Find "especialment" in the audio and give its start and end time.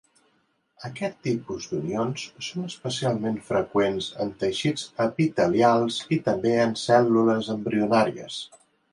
2.69-3.35